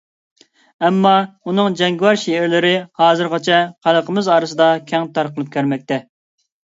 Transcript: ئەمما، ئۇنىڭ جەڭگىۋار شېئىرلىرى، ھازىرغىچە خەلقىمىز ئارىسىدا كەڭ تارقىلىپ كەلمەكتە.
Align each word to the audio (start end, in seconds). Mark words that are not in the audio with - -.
ئەمما، 0.87 1.11
ئۇنىڭ 1.51 1.75
جەڭگىۋار 1.81 2.17
شېئىرلىرى، 2.23 2.73
ھازىرغىچە 3.03 3.61
خەلقىمىز 3.89 4.31
ئارىسىدا 4.37 4.71
كەڭ 4.93 5.11
تارقىلىپ 5.19 5.53
كەلمەكتە. 5.59 6.01